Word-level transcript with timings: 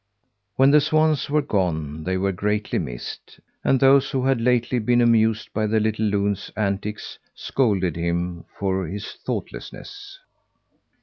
When 0.55 0.71
the 0.71 0.81
swans 0.81 1.29
were 1.29 1.43
gone 1.43 2.05
they 2.05 2.17
were 2.17 2.31
greatly 2.31 2.79
missed; 2.79 3.39
and 3.63 3.79
those 3.79 4.09
who 4.09 4.25
had 4.25 4.41
lately 4.41 4.79
been 4.79 4.99
amused 4.99 5.53
by 5.53 5.67
the 5.67 5.79
little 5.79 6.05
loon's 6.07 6.49
antics 6.57 7.19
scolded 7.35 7.95
him 7.95 8.45
for 8.57 8.87
his 8.87 9.11
thoughtlessness. 9.13 10.17